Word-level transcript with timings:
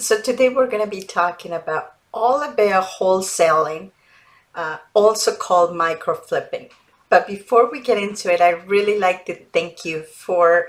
So 0.00 0.18
today 0.18 0.48
we're 0.48 0.66
going 0.66 0.82
to 0.82 0.90
be 0.90 1.02
talking 1.02 1.52
about 1.52 1.92
all 2.12 2.42
about 2.42 2.84
wholesaling, 2.84 3.90
uh, 4.54 4.78
also 4.94 5.36
called 5.36 5.76
micro 5.76 6.14
flipping. 6.14 6.70
But 7.10 7.26
before 7.26 7.70
we 7.70 7.80
get 7.80 7.98
into 7.98 8.32
it, 8.32 8.40
I 8.40 8.52
really 8.52 8.98
like 8.98 9.26
to 9.26 9.34
thank 9.34 9.84
you 9.84 10.04
for 10.04 10.68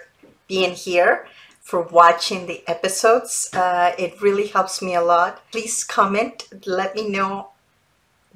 being 0.50 0.74
here, 0.74 1.28
for 1.62 1.82
watching 1.82 2.46
the 2.46 2.62
episodes. 2.68 3.50
Uh, 3.54 3.94
it 3.98 4.22
really 4.22 4.48
helps 4.48 4.82
me 4.82 4.96
a 4.96 5.02
lot. 5.02 5.42
Please 5.50 5.86
comment, 5.86 6.50
let 6.66 6.94
me 6.94 7.08
know 7.08 7.52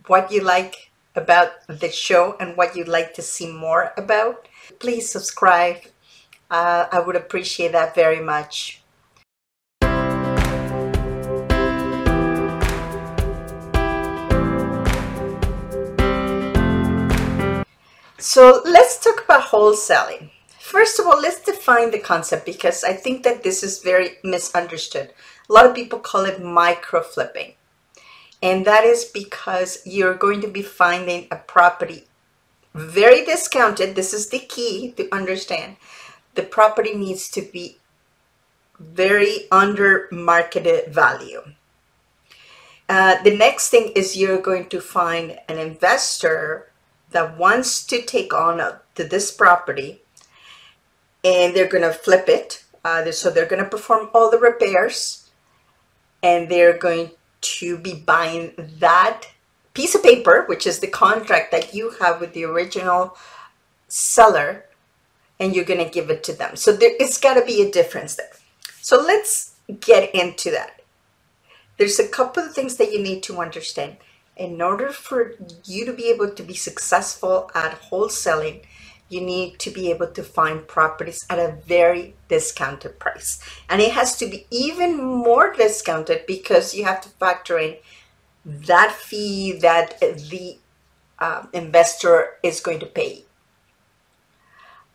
what 0.07 0.31
you 0.31 0.39
like 0.39 0.91
about 1.13 1.67
the 1.67 1.91
show 1.91 2.37
and 2.39 2.55
what 2.55 2.73
you'd 2.73 2.87
like 2.87 3.13
to 3.15 3.21
see 3.21 3.51
more 3.51 3.91
about. 3.97 4.47
Please 4.79 5.11
subscribe. 5.11 5.81
Uh, 6.49 6.85
I 6.89 6.99
would 6.99 7.17
appreciate 7.17 7.73
that 7.73 7.95
very 7.95 8.21
much. 8.21 8.81
So 18.25 18.63
let's 18.65 18.97
talk 18.97 19.23
about 19.23 19.49
wholesaling. 19.49 20.31
First 20.59 20.99
of 20.99 21.05
all, 21.05 21.21
let's 21.21 21.41
define 21.41 21.91
the 21.91 21.99
concept 21.99 22.43
because 22.43 22.83
I 22.83 22.93
think 22.93 23.21
that 23.21 23.43
this 23.43 23.61
is 23.61 23.83
very 23.83 24.17
misunderstood. 24.23 25.13
A 25.47 25.53
lot 25.53 25.67
of 25.67 25.75
people 25.75 25.99
call 25.99 26.25
it 26.25 26.41
micro 26.41 27.03
flipping. 27.03 27.53
And 28.41 28.65
that 28.65 28.83
is 28.83 29.05
because 29.05 29.77
you're 29.85 30.15
going 30.15 30.41
to 30.41 30.47
be 30.47 30.63
finding 30.63 31.27
a 31.29 31.35
property 31.35 32.07
very 32.73 33.23
discounted. 33.23 33.95
This 33.95 34.11
is 34.11 34.29
the 34.29 34.39
key 34.39 34.91
to 34.97 35.07
understand. 35.13 35.77
The 36.33 36.43
property 36.43 36.95
needs 36.95 37.29
to 37.29 37.43
be 37.43 37.77
very 38.79 39.45
under 39.51 40.09
marketed 40.11 40.91
value. 40.91 41.43
Uh, 42.89 43.21
the 43.21 43.37
next 43.37 43.69
thing 43.69 43.91
is 43.95 44.17
you're 44.17 44.41
going 44.41 44.67
to 44.69 44.81
find 44.81 45.37
an 45.47 45.59
investor 45.59 46.71
that 47.15 47.37
wants 47.37 47.85
to 47.85 48.01
take 48.01 48.33
on 48.33 48.61
to 48.95 49.03
this 49.03 49.31
property 49.31 50.01
and 51.23 51.55
they're 51.55 51.67
going 51.67 51.83
to 51.83 51.93
flip 51.93 52.27
it. 52.27 52.63
Uh, 52.83 53.09
so 53.11 53.31
they're 53.31 53.47
going 53.47 53.63
to 53.63 53.69
perform 53.69 54.09
all 54.13 54.29
the 54.29 54.37
repairs 54.37 55.29
and 56.21 56.49
they're 56.49 56.77
going 56.77 57.11
to 57.41 57.77
be 57.77 57.93
buying 57.93 58.53
that 58.79 59.23
piece 59.73 59.95
of 59.95 60.03
paper, 60.03 60.45
which 60.47 60.67
is 60.67 60.79
the 60.79 60.87
contract 60.87 61.51
that 61.51 61.73
you 61.73 61.91
have 62.01 62.19
with 62.19 62.33
the 62.33 62.43
original 62.43 63.17
seller, 63.87 64.65
and 65.39 65.55
you're 65.55 65.65
going 65.65 65.83
to 65.83 65.89
give 65.89 66.09
it 66.09 66.23
to 66.23 66.33
them. 66.33 66.55
So 66.55 66.75
there, 66.75 66.91
it's 66.99 67.19
got 67.19 67.35
to 67.35 67.45
be 67.45 67.61
a 67.61 67.71
difference 67.71 68.15
there. 68.15 68.31
So 68.81 69.01
let's 69.01 69.55
get 69.79 70.13
into 70.15 70.51
that. 70.51 70.81
There's 71.77 71.99
a 71.99 72.07
couple 72.07 72.43
of 72.43 72.53
things 72.53 72.77
that 72.77 72.91
you 72.91 73.01
need 73.01 73.21
to 73.23 73.39
understand 73.39 73.97
in 74.35 74.61
order 74.61 74.89
for 74.89 75.35
you 75.63 75.85
to 75.85 75.93
be 75.93 76.09
able 76.09 76.29
to 76.29 76.43
be 76.43 76.53
successful 76.53 77.49
at 77.55 77.81
wholesaling, 77.89 78.63
you 79.07 79.21
need 79.21 79.59
to 79.59 79.69
be 79.69 79.91
able 79.91 80.07
to 80.07 80.23
find 80.23 80.67
properties 80.67 81.25
at 81.29 81.39
a 81.39 81.57
very 81.65 82.15
discounted 82.27 82.99
price. 82.99 83.39
And 83.69 83.81
it 83.81 83.91
has 83.91 84.17
to 84.17 84.27
be 84.27 84.47
even 84.49 85.01
more 85.01 85.53
discounted 85.53 86.25
because 86.25 86.73
you 86.73 86.85
have 86.85 87.01
to 87.01 87.09
factor 87.09 87.59
in 87.59 87.77
that 88.43 88.91
fee 88.91 89.53
that 89.53 89.99
the 89.99 90.57
uh, 91.19 91.45
investor 91.53 92.33
is 92.43 92.59
going 92.59 92.79
to 92.79 92.85
pay. 92.85 93.23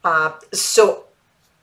Uh, 0.02 0.32
so 0.52 1.04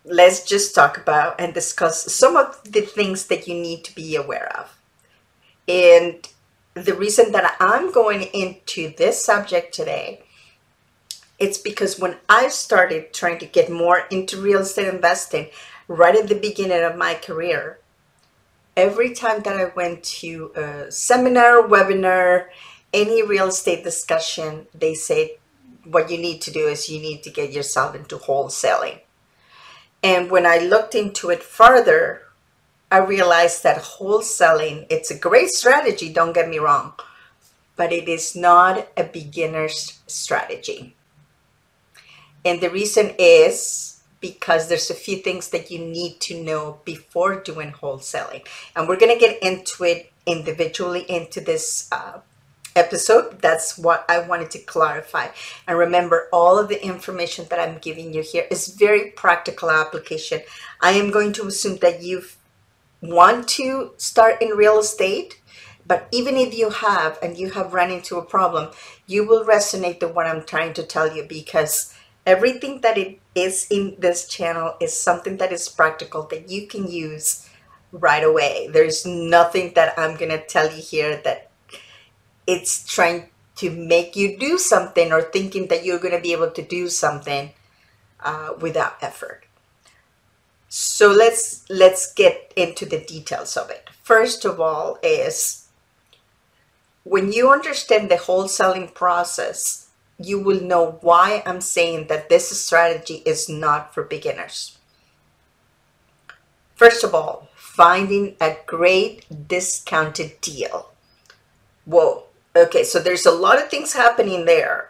let's 0.06 0.46
just 0.46 0.74
talk 0.74 0.98
about 0.98 1.40
and 1.40 1.54
discuss 1.54 2.12
some 2.14 2.36
of 2.38 2.62
the 2.64 2.82
things 2.82 3.28
that 3.28 3.48
you 3.48 3.54
need 3.54 3.84
to 3.84 3.96
be 3.96 4.16
aware 4.16 4.52
of. 4.58 4.78
And 5.68 6.28
the 6.86 6.94
reason 6.94 7.32
that 7.32 7.56
I'm 7.60 7.92
going 7.92 8.24
into 8.34 8.94
this 8.98 9.24
subject 9.24 9.74
today 9.74 10.24
it's 11.40 11.58
because 11.58 12.00
when 12.00 12.18
I 12.28 12.48
started 12.48 13.14
trying 13.14 13.40
to 13.40 13.46
get 13.46 13.72
more 13.72 14.08
into 14.10 14.42
real 14.42 14.62
estate 14.62 14.88
investing 14.88 15.50
right 15.88 16.16
at 16.16 16.28
the 16.28 16.36
beginning 16.36 16.84
of 16.84 16.98
my 16.98 17.14
career, 17.14 17.80
every 18.76 19.14
time 19.14 19.42
that 19.44 19.60
I 19.60 19.66
went 19.76 20.04
to 20.04 20.52
a 20.56 20.92
seminar, 20.92 21.62
webinar, 21.62 22.48
any 22.94 23.22
real 23.22 23.48
estate 23.48 23.84
discussion, 23.84 24.68
they 24.74 24.94
say 24.96 25.38
what 25.84 26.10
you 26.10 26.18
need 26.18 26.42
to 26.42 26.52
do 26.52 26.68
is 26.68 26.90
you 26.90 27.00
need 27.00 27.24
to 27.24 27.30
get 27.30 27.52
yourself 27.52 27.96
into 27.96 28.18
wholesaling. 28.18 29.02
And 30.04 30.32
when 30.32 30.46
I 30.46 30.58
looked 30.58 30.96
into 30.96 31.30
it 31.30 31.44
further, 31.44 32.24
I 32.90 33.00
realized 33.00 33.64
that 33.64 33.82
wholesaling, 33.82 34.88
it's 34.90 35.12
a 35.12 35.18
great 35.18 35.50
strategy, 35.50 36.12
don't 36.12 36.34
get 36.34 36.50
me 36.50 36.58
wrong, 36.58 36.94
but 37.76 37.92
it 37.92 38.08
is 38.08 38.36
not 38.36 38.88
a 38.96 39.04
beginner's 39.04 40.00
strategy. 40.08 40.96
And 42.46 42.62
the 42.62 42.70
reason 42.70 43.14
is 43.20 44.02
because 44.22 44.68
there's 44.70 44.90
a 44.90 44.96
few 44.96 45.18
things 45.18 45.50
that 45.50 45.70
you 45.70 45.80
need 45.80 46.20
to 46.22 46.42
know 46.42 46.80
before 46.86 47.42
doing 47.42 47.72
wholesaling. 47.72 48.48
And 48.76 48.88
we're 48.88 48.98
going 48.98 49.14
to 49.14 49.20
get 49.20 49.42
into 49.44 49.84
it 49.84 50.12
individually 50.26 51.02
into 51.10 51.42
this 51.42 51.90
uh, 51.92 52.20
episode. 52.76 53.42
That's 53.42 53.78
what 53.78 54.06
I 54.10 54.20
wanted 54.20 54.52
to 54.52 54.60
clarify. 54.60 55.28
And 55.68 55.78
remember, 55.78 56.30
all 56.32 56.58
of 56.58 56.70
the 56.70 56.84
information 56.84 57.46
that 57.50 57.60
I'm 57.60 57.80
giving 57.80 58.14
you 58.14 58.22
here 58.22 58.46
is 58.50 58.70
very 58.70 59.12
practical 59.12 59.70
application. 59.70 60.42
I 60.82 60.92
am 60.92 61.12
going 61.12 61.34
to 61.34 61.48
assume 61.48 61.78
that 61.78 62.02
you've 62.02 62.37
want 63.02 63.48
to 63.50 63.94
start 63.98 64.42
in 64.42 64.50
real 64.50 64.80
estate, 64.80 65.42
but 65.86 66.08
even 66.12 66.36
if 66.36 66.54
you 66.58 66.70
have 66.70 67.18
and 67.22 67.38
you 67.38 67.52
have 67.52 67.74
run 67.74 67.92
into 67.92 68.18
a 68.18 68.26
problem, 68.26 68.72
you 69.06 69.26
will 69.28 69.46
resonate 69.46 70.00
to 70.02 70.08
what 70.08 70.28
I'm 70.28 70.44
trying 70.44 70.74
to 70.74 70.84
tell 70.84 71.16
you 71.16 71.24
because 71.24 71.94
everything 72.26 72.82
that 72.82 72.98
it 72.98 73.20
is 73.36 73.68
in 73.72 73.96
this 74.00 74.28
channel 74.28 74.76
is 74.82 74.94
something 74.96 75.38
that 75.38 75.52
is 75.52 75.70
practical 75.70 76.24
that 76.24 76.50
you 76.50 76.68
can 76.68 76.92
use 76.92 77.50
right 77.92 78.24
away. 78.24 78.70
There's 78.72 79.06
nothing 79.06 79.74
that 79.76 79.98
I'm 79.98 80.18
going 80.18 80.32
to 80.32 80.46
tell 80.46 80.72
you 80.72 80.82
here 80.82 81.22
that 81.24 81.52
it's 82.46 82.86
trying 82.86 83.30
to 83.58 83.72
make 83.72 84.16
you 84.16 84.38
do 84.38 84.58
something 84.58 85.12
or 85.12 85.22
thinking 85.22 85.68
that 85.68 85.86
you're 85.86 86.00
going 86.00 86.16
to 86.16 86.22
be 86.22 86.34
able 86.34 86.52
to 86.52 86.62
do 86.62 86.90
something 86.90 87.52
uh, 88.20 88.54
without 88.60 88.98
effort. 89.02 89.47
So 90.70 91.12
let's 91.12 91.64
let's 91.70 92.14
get 92.14 92.52
into 92.56 92.86
the 92.86 93.00
details 93.00 93.56
of 93.56 93.70
it. 93.70 93.90
First 94.04 94.46
of 94.46 94.60
all 94.60 95.00
is 95.02 95.68
when 97.04 97.32
you 97.32 97.50
understand 97.52 98.10
the 98.10 98.16
wholesaling 98.16 98.94
process, 98.94 99.88
you 100.20 100.40
will 100.40 100.62
know 100.62 100.98
why 101.02 101.42
I'm 101.46 101.62
saying 101.62 102.08
that 102.08 102.28
this 102.28 102.50
strategy 102.60 103.22
is 103.26 103.48
not 103.48 103.94
for 103.94 104.04
beginners. 104.04 104.78
First 106.76 107.04
of 107.04 107.16
all, 107.16 107.48
finding 107.56 108.36
a 108.42 108.58
great 108.66 109.26
discounted 109.48 110.42
deal. 110.42 110.92
Whoa, 111.86 112.26
okay, 112.56 112.84
so 112.84 113.00
there's 113.00 113.26
a 113.26 113.32
lot 113.32 113.62
of 113.62 113.70
things 113.70 113.94
happening 113.94 114.46
there. 114.46 114.90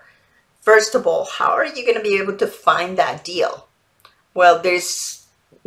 First 0.62 0.96
of 0.96 1.06
all, 1.06 1.26
how 1.26 1.52
are 1.52 1.66
you 1.66 1.86
going 1.86 1.98
to 1.98 2.04
be 2.04 2.18
able 2.18 2.36
to 2.38 2.48
find 2.48 2.98
that 2.98 3.24
deal? 3.24 3.68
Well, 4.34 4.60
there's 4.62 5.17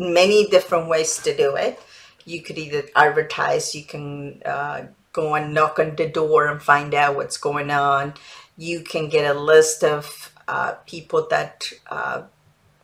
many 0.01 0.47
different 0.49 0.89
ways 0.89 1.19
to 1.19 1.37
do 1.37 1.57
it. 1.57 1.81
You 2.25 2.43
could 2.43 2.59
either 2.59 2.85
advertise, 2.97 3.75
you 3.75 3.85
can 3.85 4.43
uh, 4.45 4.85
go 5.13 5.35
and 5.35 5.55
knock 5.55 5.79
on 5.79 5.97
the 5.97 6.09
door 6.09 6.49
and 6.49 6.63
find 6.63 6.95
out 6.95 7.17
what's 7.17 7.37
going 7.37 7.71
on. 7.71 8.15
You 8.57 8.81
can 8.81 9.09
get 9.09 9.35
a 9.35 9.39
list 9.39 9.85
of 9.85 10.33
uh, 10.49 10.73
people 10.87 11.27
that, 11.31 11.65
uh, 11.89 12.23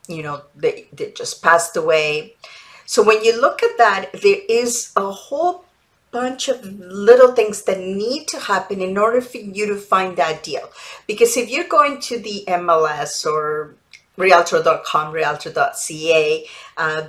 you 0.09 0.23
know, 0.23 0.43
they, 0.55 0.89
they 0.93 1.11
just 1.13 1.43
passed 1.43 1.77
away. 1.77 2.35
So 2.87 3.03
when 3.03 3.25
you 3.25 3.41
look 3.41 3.63
at 3.63 3.79
that, 3.79 4.11
there 4.23 4.41
is 4.49 4.93
a 4.97 5.11
whole 5.11 5.65
bunch 6.13 6.49
of 6.49 6.65
little 6.65 7.33
things 7.33 7.65
that 7.65 7.79
need 7.79 8.27
to 8.29 8.39
happen 8.39 8.81
in 8.81 8.97
order 8.97 9.21
for 9.21 9.39
you 9.39 9.67
to 9.67 9.77
find 9.77 10.17
that 10.17 10.43
deal. 10.43 10.71
Because 11.07 11.37
if 11.37 11.51
you're 11.51 11.69
going 11.69 12.01
to 12.03 12.19
the 12.19 12.45
MLS 12.49 13.27
or 13.27 13.75
realtor.com, 14.17 15.13
realtor.ca, 15.13 16.47
uh, 16.77 17.07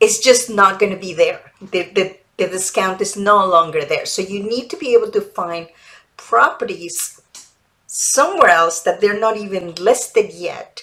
it's 0.00 0.18
just 0.18 0.50
not 0.50 0.78
going 0.78 0.92
to 0.92 0.98
be 0.98 1.14
there. 1.14 1.52
The, 1.60 1.82
the, 1.82 2.16
the 2.36 2.48
discount 2.48 3.00
is 3.00 3.16
no 3.16 3.46
longer 3.46 3.84
there. 3.84 4.06
So 4.06 4.22
you 4.22 4.42
need 4.42 4.70
to 4.70 4.76
be 4.76 4.94
able 4.94 5.10
to 5.12 5.20
find 5.20 5.68
properties 6.16 7.20
somewhere 7.86 8.50
else 8.50 8.82
that 8.82 9.00
they're 9.00 9.18
not 9.18 9.36
even 9.36 9.74
listed 9.76 10.32
yet 10.32 10.82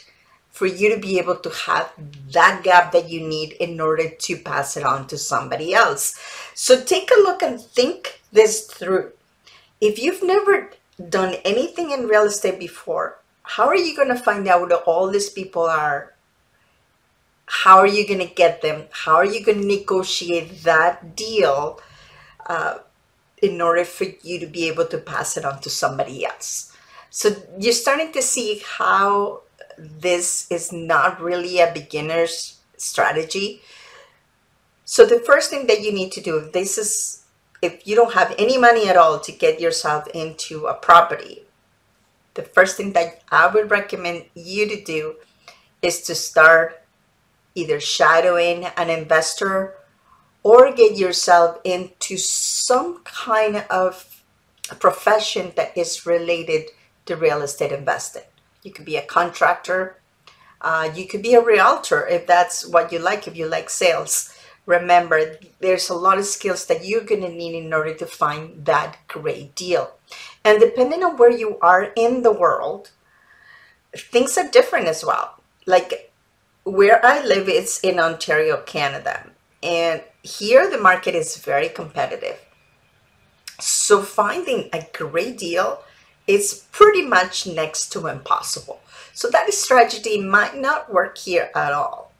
for 0.49 0.65
you 0.65 0.93
to 0.93 1.01
be 1.01 1.17
able 1.17 1.35
to 1.35 1.49
have 1.49 1.91
that 2.31 2.61
gap 2.63 2.91
that 2.91 3.09
you 3.09 3.25
need 3.27 3.53
in 3.53 3.81
order 3.81 4.09
to 4.09 4.37
pass 4.37 4.77
it 4.77 4.83
on 4.83 5.07
to 5.07 5.17
somebody 5.17 5.73
else. 5.73 6.15
So 6.53 6.83
take 6.83 7.09
a 7.11 7.19
look 7.19 7.41
and 7.41 7.59
think 7.59 8.21
this 8.31 8.65
through. 8.65 9.11
If 9.79 9.97
you've 9.97 10.23
never 10.23 10.71
done 11.09 11.35
anything 11.43 11.91
in 11.91 12.07
real 12.07 12.23
estate 12.23 12.59
before, 12.59 13.20
how 13.55 13.67
are 13.67 13.75
you 13.77 13.95
going 13.95 14.07
to 14.09 14.15
find 14.15 14.47
out 14.47 14.69
who 14.69 14.75
all 14.75 15.09
these 15.09 15.29
people 15.29 15.63
are? 15.63 16.13
How 17.45 17.77
are 17.79 17.87
you 17.87 18.07
going 18.07 18.25
to 18.25 18.33
get 18.33 18.61
them? 18.61 18.85
How 18.91 19.15
are 19.15 19.25
you 19.25 19.43
going 19.43 19.61
to 19.61 19.67
negotiate 19.67 20.63
that 20.63 21.15
deal 21.15 21.79
uh, 22.47 22.79
in 23.41 23.59
order 23.59 23.83
for 23.83 24.05
you 24.21 24.39
to 24.39 24.47
be 24.47 24.67
able 24.67 24.85
to 24.85 24.97
pass 24.97 25.35
it 25.35 25.45
on 25.45 25.59
to 25.61 25.69
somebody 25.69 26.25
else. 26.25 26.75
So 27.09 27.35
you're 27.59 27.73
starting 27.73 28.11
to 28.13 28.21
see 28.21 28.61
how 28.77 29.41
this 29.77 30.49
is 30.51 30.71
not 30.71 31.19
really 31.19 31.59
a 31.59 31.71
beginner's 31.73 32.59
strategy. 32.77 33.61
So 34.85 35.05
the 35.05 35.19
first 35.19 35.49
thing 35.49 35.67
that 35.67 35.81
you 35.81 35.91
need 35.91 36.11
to 36.13 36.21
do, 36.21 36.49
this 36.53 36.77
is 36.77 37.23
if 37.61 37.85
you 37.87 37.95
don't 37.95 38.13
have 38.13 38.33
any 38.37 38.57
money 38.57 38.87
at 38.87 38.97
all 38.97 39.19
to 39.19 39.31
get 39.31 39.59
yourself 39.59 40.07
into 40.13 40.67
a 40.67 40.73
property, 40.73 41.43
the 42.33 42.43
first 42.43 42.77
thing 42.77 42.93
that 42.93 43.21
I 43.31 43.47
would 43.47 43.71
recommend 43.71 44.25
you 44.33 44.67
to 44.67 44.83
do 44.83 45.15
is 45.81 46.01
to 46.03 46.15
start 46.15 46.81
either 47.55 47.79
shadowing 47.79 48.65
an 48.77 48.89
investor 48.89 49.75
or 50.43 50.71
get 50.73 50.97
yourself 50.97 51.59
into 51.63 52.17
some 52.17 53.01
kind 53.03 53.65
of 53.69 54.23
profession 54.79 55.51
that 55.55 55.77
is 55.77 56.05
related 56.05 56.69
to 57.05 57.15
real 57.15 57.41
estate 57.41 57.71
investing. 57.71 58.23
You 58.63 58.71
could 58.71 58.85
be 58.85 58.95
a 58.95 59.05
contractor, 59.05 59.97
uh, 60.61 60.89
you 60.93 61.07
could 61.07 61.21
be 61.21 61.33
a 61.33 61.43
realtor 61.43 62.07
if 62.07 62.27
that's 62.27 62.65
what 62.65 62.91
you 62.91 62.99
like, 62.99 63.27
if 63.27 63.35
you 63.35 63.47
like 63.47 63.69
sales. 63.69 64.33
Remember, 64.67 65.37
there's 65.59 65.89
a 65.89 65.95
lot 65.95 66.19
of 66.19 66.25
skills 66.25 66.65
that 66.67 66.85
you're 66.85 67.03
going 67.03 67.21
to 67.21 67.29
need 67.29 67.55
in 67.55 67.73
order 67.73 67.95
to 67.95 68.05
find 68.05 68.63
that 68.65 68.97
great 69.07 69.55
deal. 69.55 69.91
And 70.43 70.59
depending 70.59 71.03
on 71.03 71.17
where 71.17 71.31
you 71.31 71.57
are 71.61 71.91
in 71.95 72.23
the 72.23 72.31
world, 72.31 72.91
things 73.95 74.37
are 74.37 74.49
different 74.49 74.87
as 74.87 75.05
well. 75.05 75.41
Like 75.65 76.11
where 76.63 77.05
I 77.05 77.23
live, 77.23 77.47
it's 77.47 77.79
in 77.81 77.99
Ontario, 77.99 78.61
Canada. 78.61 79.27
And 79.61 80.01
here 80.23 80.69
the 80.69 80.77
market 80.77 81.15
is 81.15 81.37
very 81.37 81.69
competitive. 81.69 82.39
So 83.59 84.01
finding 84.01 84.69
a 84.73 84.87
great 84.93 85.37
deal 85.37 85.83
is 86.25 86.65
pretty 86.71 87.03
much 87.03 87.45
next 87.45 87.91
to 87.91 88.07
impossible. 88.07 88.81
So 89.13 89.29
that 89.29 89.53
strategy 89.53 90.19
might 90.21 90.57
not 90.57 90.91
work 90.91 91.17
here 91.17 91.51
at 91.53 91.73
all. 91.73 92.11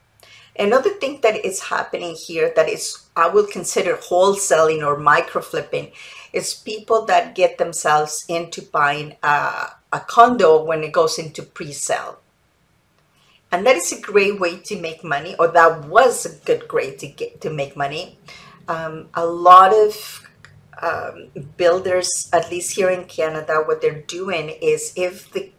Another 0.57 0.89
thing 0.89 1.21
that 1.21 1.45
is 1.45 1.63
happening 1.63 2.15
here 2.15 2.51
that 2.55 2.67
is 2.67 3.07
I 3.15 3.29
would 3.29 3.49
consider 3.49 3.95
wholesaling 3.95 4.85
or 4.85 4.97
micro 4.97 5.41
flipping 5.41 5.91
is 6.33 6.53
people 6.53 7.05
that 7.05 7.35
get 7.35 7.57
themselves 7.57 8.25
into 8.27 8.61
buying 8.61 9.17
a, 9.23 9.73
a 9.91 9.99
condo 10.07 10.63
when 10.63 10.83
it 10.83 10.91
goes 10.91 11.19
into 11.19 11.43
pre-sale. 11.43 12.19
And 13.51 13.65
that 13.65 13.75
is 13.75 13.91
a 13.91 13.99
great 13.99 14.39
way 14.39 14.59
to 14.59 14.79
make 14.79 15.03
money, 15.03 15.35
or 15.37 15.49
that 15.49 15.85
was 15.85 16.25
a 16.25 16.45
good 16.45 16.71
way 16.71 16.95
to 16.95 17.07
get 17.07 17.41
to 17.41 17.49
make 17.49 17.75
money. 17.75 18.17
Um, 18.67 19.09
a 19.13 19.25
lot 19.25 19.73
of 19.73 20.25
um, 20.81 21.27
builders, 21.57 22.29
at 22.31 22.49
least 22.49 22.75
here 22.75 22.89
in 22.89 23.05
Canada, 23.05 23.61
what 23.65 23.81
they're 23.81 24.01
doing 24.01 24.49
is 24.61 24.93
if 24.95 25.31
the 25.33 25.51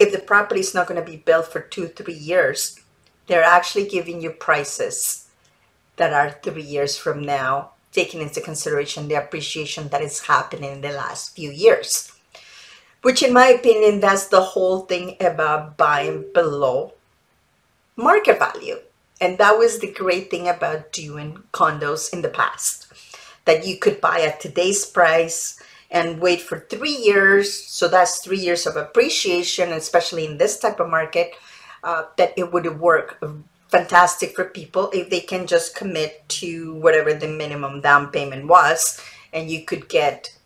if 0.00 0.10
the 0.10 0.18
property 0.18 0.58
is 0.60 0.74
not 0.74 0.88
going 0.88 1.00
to 1.00 1.08
be 1.08 1.16
built 1.16 1.46
for 1.46 1.60
two, 1.60 1.86
three 1.86 2.14
years, 2.14 2.80
they're 3.28 3.44
actually 3.44 3.86
giving 3.86 4.20
you 4.20 4.30
prices 4.30 5.28
that 5.96 6.12
are 6.12 6.40
three 6.42 6.62
years 6.62 6.96
from 6.96 7.22
now, 7.22 7.73
taking 7.94 8.20
into 8.20 8.40
consideration 8.40 9.08
the 9.08 9.14
appreciation 9.14 9.88
that 9.88 10.02
is 10.02 10.26
happening 10.26 10.72
in 10.72 10.80
the 10.80 10.90
last 10.90 11.34
few 11.34 11.50
years. 11.50 12.12
Which, 13.02 13.22
in 13.22 13.32
my 13.32 13.46
opinion, 13.48 14.00
that's 14.00 14.26
the 14.28 14.42
whole 14.42 14.80
thing 14.80 15.16
about 15.20 15.76
buying 15.76 16.24
below 16.34 16.94
market 17.96 18.38
value. 18.38 18.78
And 19.20 19.38
that 19.38 19.58
was 19.58 19.78
the 19.78 19.92
great 19.92 20.30
thing 20.30 20.48
about 20.48 20.92
doing 20.92 21.44
condos 21.52 22.12
in 22.12 22.22
the 22.22 22.28
past 22.28 22.92
that 23.44 23.66
you 23.66 23.78
could 23.78 24.00
buy 24.00 24.20
at 24.22 24.40
today's 24.40 24.84
price 24.84 25.60
and 25.90 26.20
wait 26.20 26.40
for 26.40 26.66
three 26.70 26.96
years. 26.96 27.52
So 27.52 27.88
that's 27.88 28.24
three 28.24 28.38
years 28.38 28.66
of 28.66 28.76
appreciation, 28.76 29.72
especially 29.72 30.24
in 30.24 30.38
this 30.38 30.58
type 30.58 30.80
of 30.80 30.90
market, 30.90 31.34
uh, 31.84 32.04
that 32.16 32.32
it 32.36 32.52
would 32.52 32.80
work 32.80 33.22
fantastic 33.74 34.36
for 34.36 34.44
people 34.44 34.88
if 34.92 35.10
they 35.10 35.20
can 35.20 35.46
just 35.46 35.74
commit 35.74 36.22
to 36.28 36.74
whatever 36.76 37.12
the 37.12 37.26
minimum 37.26 37.80
down 37.80 38.08
payment 38.08 38.46
was 38.46 39.00
and 39.32 39.50
you 39.50 39.64
could 39.64 39.88
get 39.88 40.36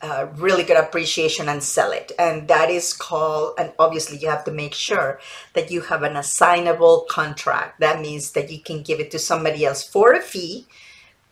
uh, 0.00 0.26
really 0.36 0.62
good 0.62 0.76
appreciation 0.76 1.48
and 1.48 1.62
sell 1.62 1.90
it. 1.92 2.12
And 2.18 2.48
that 2.48 2.70
is 2.70 2.92
called, 2.92 3.54
and 3.58 3.72
obviously 3.78 4.18
you 4.18 4.28
have 4.28 4.44
to 4.44 4.52
make 4.52 4.74
sure 4.74 5.20
that 5.54 5.70
you 5.70 5.80
have 5.82 6.02
an 6.02 6.16
assignable 6.16 7.06
contract. 7.08 7.80
That 7.80 8.00
means 8.00 8.32
that 8.32 8.50
you 8.50 8.60
can 8.60 8.82
give 8.82 9.00
it 9.00 9.10
to 9.12 9.18
somebody 9.18 9.64
else 9.64 9.82
for 9.82 10.12
a 10.12 10.20
fee 10.20 10.66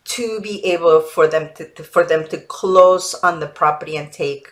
to 0.03 0.41
be 0.41 0.65
able 0.65 1.01
for 1.01 1.27
them 1.27 1.49
to, 1.55 1.69
to 1.69 1.83
for 1.83 2.03
them 2.03 2.27
to 2.29 2.37
close 2.39 3.13
on 3.15 3.39
the 3.39 3.47
property 3.47 3.95
and 3.95 4.11
take 4.11 4.47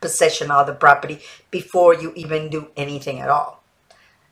possession 0.00 0.50
of 0.50 0.66
the 0.66 0.74
property 0.74 1.20
before 1.50 1.94
you 1.94 2.12
even 2.16 2.48
do 2.48 2.68
anything 2.76 3.20
at 3.20 3.28
all. 3.28 3.55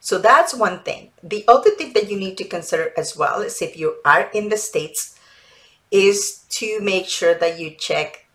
So 0.05 0.19
that's 0.19 0.53
one 0.53 0.81
thing. 0.81 1.13
The 1.23 1.47
other 1.49 1.71
thing 1.71 1.95
that 1.95 2.11
you 2.11 2.19
need 2.19 2.37
to 2.37 2.45
consider 2.45 2.93
as 2.95 3.17
well 3.17 3.41
is 3.41 3.63
if 3.63 3.75
you 3.75 3.97
are 4.05 4.29
in 4.35 4.51
the 4.51 4.59
States, 4.59 5.19
is 5.91 6.45
to 6.51 6.79
make 6.83 7.07
sure 7.07 7.33
that 7.33 7.59
you 7.59 7.71
check 7.71 8.27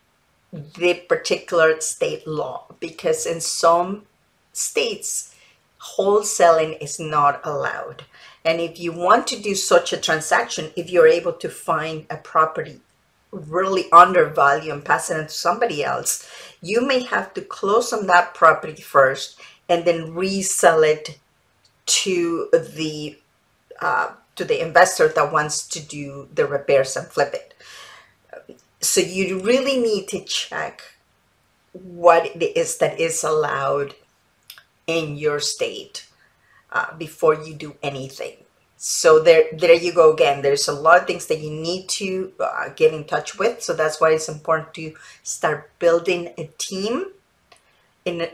the 0.51 0.95
particular 1.07 1.79
state 1.79 2.25
law 2.25 2.65
because 2.79 3.27
in 3.27 3.39
some 3.39 4.07
states, 4.51 5.35
wholesaling 5.95 6.81
is 6.81 6.99
not 6.99 7.39
allowed. 7.43 8.03
And 8.43 8.59
if 8.59 8.79
you 8.79 8.91
want 8.91 9.27
to 9.27 9.39
do 9.39 9.53
such 9.53 9.93
a 9.93 9.97
transaction, 9.97 10.71
if 10.75 10.89
you're 10.89 11.05
able 11.19 11.33
to 11.33 11.49
find 11.49 12.07
a 12.09 12.17
property 12.17 12.81
really 13.31 13.91
undervalued 13.91 14.73
and 14.73 14.83
pass 14.83 15.11
it 15.11 15.19
on 15.19 15.27
to 15.27 15.29
somebody 15.29 15.83
else, 15.83 16.27
you 16.63 16.81
may 16.81 17.03
have 17.03 17.31
to 17.35 17.41
close 17.41 17.93
on 17.93 18.07
that 18.07 18.33
property 18.33 18.81
first 18.81 19.39
and 19.69 19.85
then 19.85 20.15
resell 20.15 20.81
it 20.81 21.19
to 21.89 22.49
the 22.51 23.17
uh, 23.81 24.11
to 24.35 24.45
the 24.45 24.61
investor 24.61 25.07
that 25.09 25.31
wants 25.31 25.67
to 25.67 25.79
do 25.81 26.27
the 26.33 26.45
repairs 26.45 26.95
and 26.95 27.07
flip 27.07 27.33
it. 27.33 27.53
So 28.81 29.01
you 29.01 29.39
really 29.39 29.77
need 29.79 30.07
to 30.09 30.23
check 30.23 30.81
what 31.73 32.25
it 32.25 32.57
is 32.57 32.77
that 32.77 32.99
is 32.99 33.23
allowed 33.23 33.95
in 34.87 35.17
your 35.17 35.39
state 35.39 36.07
uh, 36.71 36.95
before 36.97 37.35
you 37.35 37.53
do 37.53 37.75
anything. 37.83 38.37
So 38.77 39.19
there, 39.19 39.43
there 39.51 39.73
you 39.73 39.93
go 39.93 40.13
again. 40.13 40.41
There's 40.41 40.69
a 40.69 40.73
lot 40.73 41.01
of 41.01 41.07
things 41.07 41.25
that 41.27 41.39
you 41.39 41.51
need 41.51 41.89
to 41.99 42.31
uh, 42.39 42.69
get 42.69 42.93
in 42.93 43.03
touch 43.03 43.37
with. 43.37 43.61
So 43.61 43.73
that's 43.73 43.99
why 43.99 44.11
it's 44.11 44.29
important 44.29 44.73
to 44.75 44.93
start 45.21 45.69
building 45.79 46.31
a 46.37 46.49
team 46.57 47.07
in, 48.05 48.29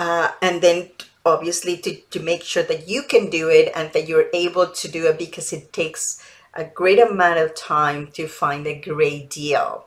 uh, 0.00 0.32
and 0.42 0.60
then 0.60 0.90
obviously 1.24 1.76
to, 1.78 1.96
to 2.10 2.20
make 2.20 2.42
sure 2.42 2.62
that 2.62 2.88
you 2.88 3.02
can 3.02 3.30
do 3.30 3.48
it 3.48 3.72
and 3.74 3.92
that 3.92 4.08
you're 4.08 4.28
able 4.34 4.66
to 4.66 4.88
do 4.88 5.06
it 5.06 5.18
because 5.18 5.52
it 5.52 5.72
takes 5.72 6.22
a 6.52 6.64
great 6.64 7.00
amount 7.00 7.38
of 7.38 7.54
time 7.54 8.08
to 8.12 8.28
find 8.28 8.66
a 8.66 8.80
great 8.80 9.30
deal. 9.30 9.86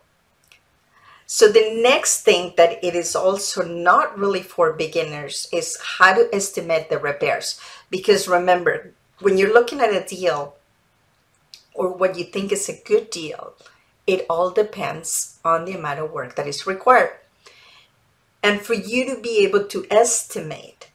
So 1.25 1.49
the 1.49 1.81
next 1.81 2.21
thing 2.21 2.53
that 2.55 2.83
it 2.83 2.95
is 2.95 3.15
also 3.15 3.63
not 3.63 4.17
really 4.17 4.41
for 4.41 4.71
beginners 4.73 5.47
is 5.51 5.77
how 5.97 6.13
to 6.13 6.29
estimate 6.33 6.89
the 6.89 6.97
repairs. 6.97 7.59
Because 7.89 8.29
remember, 8.29 8.93
when 9.19 9.37
you're 9.37 9.53
looking 9.53 9.81
at 9.81 9.93
a 9.93 10.05
deal 10.05 10.55
or 11.73 11.93
what 11.93 12.17
you 12.17 12.23
think 12.23 12.51
is 12.51 12.69
a 12.69 12.81
good 12.85 13.09
deal, 13.09 13.53
it 14.07 14.25
all 14.29 14.51
depends 14.51 15.37
on 15.43 15.65
the 15.65 15.73
amount 15.73 15.99
of 15.99 16.11
work 16.11 16.35
that 16.35 16.47
is 16.47 16.65
required. 16.65 17.11
And 18.41 18.61
for 18.61 18.73
you 18.73 19.13
to 19.13 19.21
be 19.21 19.43
able 19.43 19.65
to 19.65 19.85
estimate 19.91 20.87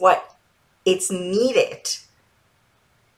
what 0.00 0.36
it's 0.84 1.10
needed 1.10 1.88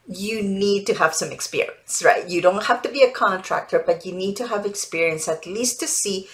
you 0.06 0.42
need 0.42 0.86
to 0.86 0.94
have 0.94 1.14
some 1.14 1.32
experience, 1.32 2.02
right? 2.04 2.28
You 2.28 2.42
don't 2.42 2.64
have 2.64 2.82
to 2.82 2.90
be 2.90 3.02
a 3.02 3.10
contractor, 3.10 3.82
but 3.84 4.04
you 4.04 4.12
need 4.12 4.36
to 4.36 4.48
have 4.48 4.66
experience 4.66 5.28
at 5.28 5.46
least 5.46 5.80
to 5.80 5.86
see 5.86 6.28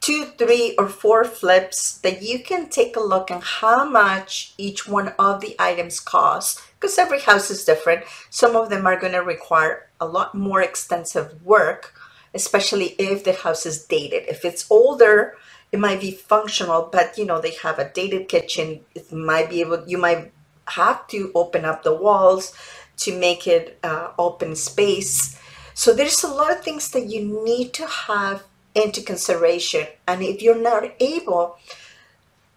two, 0.00 0.26
three, 0.36 0.74
or 0.76 0.88
four 0.88 1.24
flips 1.24 1.96
that 1.98 2.22
you 2.22 2.38
can 2.38 2.68
take 2.68 2.96
a 2.96 3.00
look 3.00 3.30
and 3.30 3.42
how 3.42 3.88
much 3.88 4.52
each 4.58 4.86
one 4.86 5.14
of 5.18 5.40
the 5.40 5.56
items 5.58 6.00
costs 6.00 6.60
because 6.74 6.98
every 6.98 7.20
house 7.20 7.50
is 7.50 7.64
different. 7.64 8.04
Some 8.28 8.54
of 8.56 8.68
them 8.68 8.86
are 8.86 9.00
going 9.00 9.14
to 9.14 9.20
require 9.20 9.88
a 9.98 10.06
lot 10.06 10.34
more 10.34 10.60
extensive 10.60 11.42
work, 11.42 11.94
especially 12.34 12.94
if 12.98 13.24
the 13.24 13.32
house 13.32 13.64
is 13.64 13.86
dated. 13.86 14.24
If 14.28 14.44
it's 14.44 14.70
older, 14.70 15.38
it 15.74 15.80
might 15.80 16.00
be 16.00 16.12
functional, 16.12 16.88
but 16.92 17.18
you 17.18 17.24
know, 17.24 17.40
they 17.40 17.56
have 17.64 17.80
a 17.80 17.90
dated 17.90 18.28
kitchen. 18.28 18.82
It 18.94 19.12
might 19.12 19.50
be 19.50 19.60
able, 19.60 19.82
you 19.88 19.98
might 19.98 20.30
have 20.68 21.08
to 21.08 21.32
open 21.34 21.64
up 21.64 21.82
the 21.82 21.92
walls 21.92 22.54
to 22.98 23.18
make 23.18 23.48
it 23.48 23.76
uh, 23.82 24.12
open 24.16 24.54
space. 24.54 25.36
So 25.74 25.92
there's 25.92 26.22
a 26.22 26.32
lot 26.32 26.52
of 26.52 26.62
things 26.62 26.92
that 26.92 27.06
you 27.06 27.24
need 27.44 27.72
to 27.72 27.88
have 27.88 28.44
into 28.76 29.02
consideration. 29.02 29.88
And 30.06 30.22
if 30.22 30.40
you're 30.42 30.62
not 30.62 30.84
able 31.00 31.58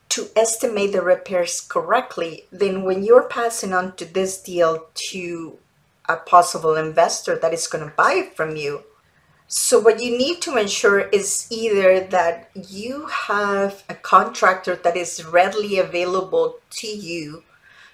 to 0.09 0.27
estimate 0.35 0.91
the 0.91 1.01
repairs 1.01 1.59
correctly, 1.59 2.43
then 2.51 2.83
when 2.83 3.03
you're 3.03 3.27
passing 3.27 3.73
on 3.73 3.95
to 3.95 4.05
this 4.05 4.39
deal 4.39 4.85
to 5.09 5.57
a 6.07 6.17
possible 6.17 6.75
investor 6.75 7.35
that 7.39 7.51
is 7.51 7.65
going 7.65 7.83
to 7.83 7.95
buy 7.95 8.13
it 8.13 8.35
from 8.35 8.55
you, 8.55 8.83
So 9.49 9.79
what 9.79 10.03
you 10.03 10.17
need 10.17 10.41
to 10.41 10.57
ensure 10.57 10.99
is 10.99 11.47
either 11.49 12.01
that 12.01 12.49
you 12.53 13.05
have 13.05 13.81
a 13.87 13.95
contractor 13.95 14.75
that 14.75 14.97
is 14.97 15.23
readily 15.23 15.79
available 15.79 16.57
to 16.71 16.87
you 16.87 17.43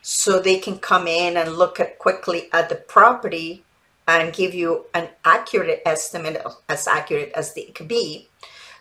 so 0.02 0.40
they 0.40 0.58
can 0.58 0.80
come 0.80 1.08
in 1.08 1.38
and 1.38 1.56
look 1.56 1.80
at 1.80 2.00
quickly 2.00 2.50
at 2.52 2.70
the 2.70 2.76
property 2.76 3.64
and 4.08 4.34
give 4.34 4.56
you 4.56 4.86
an 4.96 5.10
accurate 5.24 5.84
estimate 5.86 6.42
as 6.68 6.88
accurate 6.88 7.32
as 7.36 7.54
they 7.54 7.66
could 7.66 7.88
be. 7.88 8.30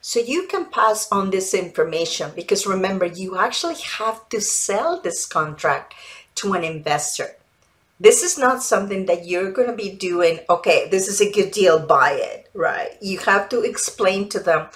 So 0.00 0.18
you 0.18 0.46
can 0.46 0.64
pass 0.64 1.12
on 1.12 1.30
this 1.30 1.52
information 1.52 2.32
because 2.34 2.66
remember 2.66 3.04
you 3.04 3.36
actually 3.36 3.76
have 3.98 4.28
to 4.30 4.40
sell 4.40 4.98
this 4.98 5.26
contract 5.26 5.94
to 6.36 6.54
an 6.54 6.64
investor 6.64 7.36
this 8.02 8.22
is 8.22 8.36
not 8.36 8.62
something 8.62 9.06
that 9.06 9.26
you're 9.26 9.52
going 9.52 9.68
to 9.68 9.76
be 9.76 9.90
doing 9.90 10.40
okay 10.50 10.88
this 10.90 11.08
is 11.08 11.20
a 11.20 11.32
good 11.32 11.50
deal 11.50 11.78
buy 11.78 12.12
it 12.12 12.42
right? 12.54 12.96
You 13.00 13.18
have 13.20 13.48
to 13.50 13.62
explain 13.62 14.28
to 14.30 14.40
them 14.40 14.68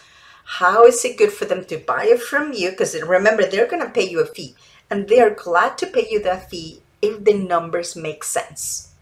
how 0.44 0.84
is 0.84 1.04
it 1.04 1.18
good 1.18 1.32
for 1.32 1.44
them 1.44 1.64
to 1.66 1.78
buy 1.78 2.04
it 2.04 2.20
from 2.20 2.52
you 2.52 2.70
because 2.70 3.00
remember 3.02 3.46
they're 3.46 3.66
going 3.66 3.82
to 3.82 3.90
pay 3.90 4.08
you 4.08 4.20
a 4.20 4.26
fee 4.26 4.54
and 4.90 5.08
they're 5.08 5.34
glad 5.34 5.76
to 5.78 5.86
pay 5.86 6.06
you 6.10 6.22
that 6.22 6.48
fee 6.50 6.82
if 7.02 7.24
the 7.24 7.34
numbers 7.34 7.96
make 7.96 8.24
sense. 8.24 8.92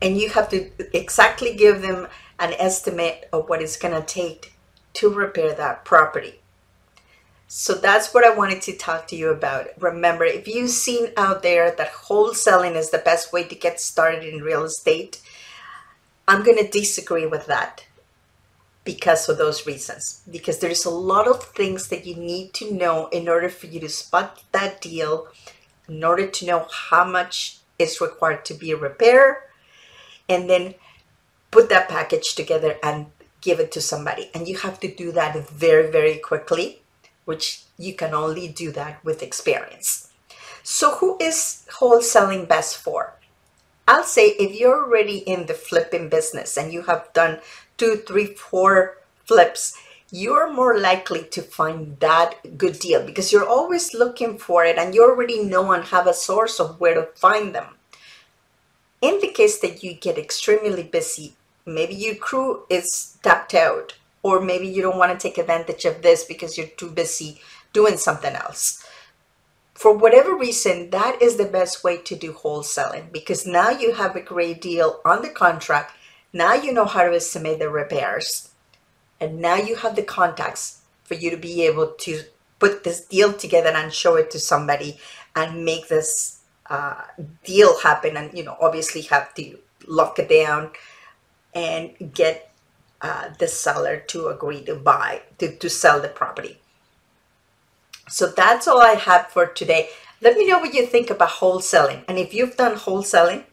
And 0.00 0.18
you 0.18 0.30
have 0.30 0.48
to 0.50 0.70
exactly 0.96 1.54
give 1.54 1.82
them 1.82 2.08
an 2.38 2.52
estimate 2.54 3.28
of 3.32 3.48
what 3.48 3.62
it's 3.62 3.76
going 3.76 3.94
to 3.94 4.06
take 4.06 4.52
to 4.94 5.08
repair 5.08 5.54
that 5.54 5.84
property 5.84 6.41
so 7.54 7.74
that's 7.74 8.14
what 8.14 8.24
I 8.24 8.34
wanted 8.34 8.62
to 8.62 8.76
talk 8.78 9.06
to 9.08 9.14
you 9.14 9.28
about. 9.28 9.66
Remember, 9.78 10.24
if 10.24 10.48
you've 10.48 10.70
seen 10.70 11.08
out 11.18 11.42
there 11.42 11.70
that 11.70 11.92
wholesaling 11.92 12.76
is 12.76 12.90
the 12.90 12.96
best 12.96 13.30
way 13.30 13.44
to 13.44 13.54
get 13.54 13.78
started 13.78 14.24
in 14.24 14.40
real 14.40 14.64
estate, 14.64 15.20
I'm 16.26 16.44
going 16.44 16.56
to 16.56 16.66
disagree 16.66 17.26
with 17.26 17.44
that 17.48 17.84
because 18.84 19.28
of 19.28 19.36
those 19.36 19.66
reasons. 19.66 20.22
Because 20.30 20.60
there's 20.60 20.86
a 20.86 20.90
lot 20.90 21.28
of 21.28 21.44
things 21.44 21.88
that 21.88 22.06
you 22.06 22.16
need 22.16 22.54
to 22.54 22.72
know 22.72 23.08
in 23.08 23.28
order 23.28 23.50
for 23.50 23.66
you 23.66 23.80
to 23.80 23.88
spot 23.90 24.42
that 24.52 24.80
deal, 24.80 25.26
in 25.86 26.02
order 26.02 26.26
to 26.26 26.46
know 26.46 26.66
how 26.72 27.04
much 27.04 27.58
is 27.78 28.00
required 28.00 28.46
to 28.46 28.54
be 28.54 28.70
a 28.70 28.78
repair, 28.78 29.44
and 30.26 30.48
then 30.48 30.74
put 31.50 31.68
that 31.68 31.90
package 31.90 32.34
together 32.34 32.78
and 32.82 33.08
give 33.42 33.60
it 33.60 33.70
to 33.72 33.82
somebody. 33.82 34.30
And 34.34 34.48
you 34.48 34.56
have 34.56 34.80
to 34.80 34.88
do 34.90 35.12
that 35.12 35.50
very, 35.50 35.92
very 35.92 36.16
quickly 36.16 36.81
which 37.24 37.62
you 37.78 37.94
can 37.94 38.14
only 38.14 38.48
do 38.48 38.70
that 38.72 39.04
with 39.04 39.22
experience. 39.22 40.10
So 40.62 40.96
who 40.96 41.16
is 41.20 41.66
wholesaling 41.78 42.48
best 42.48 42.76
for? 42.76 43.14
I'll 43.88 44.04
say 44.04 44.28
if 44.38 44.58
you're 44.58 44.84
already 44.84 45.18
in 45.18 45.46
the 45.46 45.54
flipping 45.54 46.08
business 46.08 46.56
and 46.56 46.72
you 46.72 46.82
have 46.82 47.12
done 47.12 47.40
two, 47.76 47.96
three, 47.96 48.26
four 48.26 48.98
flips, 49.24 49.76
you're 50.10 50.52
more 50.52 50.78
likely 50.78 51.24
to 51.24 51.42
find 51.42 51.98
that 52.00 52.58
good 52.58 52.78
deal 52.78 53.04
because 53.04 53.32
you're 53.32 53.48
always 53.48 53.94
looking 53.94 54.38
for 54.38 54.64
it 54.64 54.78
and 54.78 54.94
you 54.94 55.02
already 55.02 55.42
know 55.42 55.72
and 55.72 55.84
have 55.84 56.06
a 56.06 56.14
source 56.14 56.60
of 56.60 56.78
where 56.78 56.94
to 56.94 57.06
find 57.16 57.54
them. 57.54 57.76
In 59.00 59.18
the 59.20 59.32
case 59.32 59.58
that 59.60 59.82
you 59.82 59.94
get 59.94 60.18
extremely 60.18 60.84
busy, 60.84 61.34
maybe 61.66 61.94
your 61.94 62.14
crew 62.14 62.64
is 62.68 63.16
tapped 63.22 63.54
out 63.54 63.94
or 64.22 64.40
maybe 64.40 64.68
you 64.68 64.82
don't 64.82 64.98
want 64.98 65.12
to 65.12 65.22
take 65.22 65.38
advantage 65.38 65.84
of 65.84 66.02
this 66.02 66.24
because 66.24 66.56
you're 66.56 66.66
too 66.66 66.90
busy 66.90 67.40
doing 67.72 67.96
something 67.96 68.34
else. 68.34 68.84
For 69.74 69.92
whatever 69.92 70.36
reason, 70.36 70.90
that 70.90 71.20
is 71.20 71.36
the 71.36 71.44
best 71.44 71.82
way 71.82 71.96
to 71.98 72.14
do 72.14 72.32
wholesaling 72.32 73.10
because 73.10 73.46
now 73.46 73.70
you 73.70 73.94
have 73.94 74.14
a 74.14 74.20
great 74.20 74.60
deal 74.60 75.00
on 75.04 75.22
the 75.22 75.30
contract. 75.30 75.92
Now 76.32 76.54
you 76.54 76.72
know 76.72 76.84
how 76.84 77.02
to 77.04 77.16
estimate 77.16 77.58
the 77.58 77.68
repairs. 77.68 78.50
And 79.20 79.40
now 79.40 79.56
you 79.56 79.76
have 79.76 79.96
the 79.96 80.02
contacts 80.02 80.82
for 81.04 81.14
you 81.14 81.30
to 81.30 81.36
be 81.36 81.64
able 81.66 81.94
to 82.00 82.22
put 82.58 82.84
this 82.84 83.00
deal 83.04 83.32
together 83.32 83.70
and 83.70 83.92
show 83.92 84.14
it 84.16 84.30
to 84.30 84.38
somebody 84.38 84.98
and 85.34 85.64
make 85.64 85.88
this 85.88 86.40
uh, 86.70 87.02
deal 87.44 87.80
happen. 87.80 88.16
And, 88.16 88.36
you 88.36 88.44
know, 88.44 88.56
obviously 88.60 89.02
have 89.02 89.34
to 89.34 89.58
lock 89.86 90.18
it 90.18 90.28
down 90.28 90.70
and 91.54 92.12
get 92.14 92.51
uh, 93.02 93.30
the 93.38 93.48
seller 93.48 93.98
to 94.08 94.28
agree 94.28 94.62
to 94.64 94.74
buy, 94.74 95.22
to, 95.38 95.56
to 95.56 95.68
sell 95.68 96.00
the 96.00 96.08
property. 96.08 96.58
So 98.08 98.28
that's 98.28 98.68
all 98.68 98.80
I 98.80 98.94
have 98.94 99.28
for 99.28 99.46
today. 99.46 99.88
Let 100.20 100.36
me 100.36 100.46
know 100.46 100.58
what 100.58 100.74
you 100.74 100.86
think 100.86 101.10
about 101.10 101.28
wholesaling. 101.28 102.04
And 102.06 102.18
if 102.18 102.32
you've 102.32 102.56
done 102.56 102.76
wholesaling, 102.76 103.44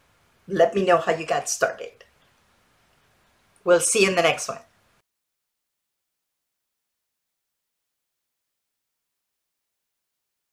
let 0.47 0.75
me 0.75 0.85
know 0.85 0.97
how 0.97 1.13
you 1.13 1.25
got 1.25 1.49
started. 1.49 2.03
We'll 3.63 3.79
see 3.79 4.03
you 4.03 4.09
in 4.09 4.15
the 4.15 4.21
next 4.21 4.47
one. 4.47 4.59